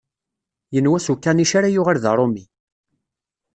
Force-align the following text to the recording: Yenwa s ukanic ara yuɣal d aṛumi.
Yenwa 0.73 0.99
s 1.05 1.07
ukanic 1.13 1.51
ara 1.57 1.73
yuɣal 1.73 1.99
d 2.03 2.05
aṛumi. 2.11 2.43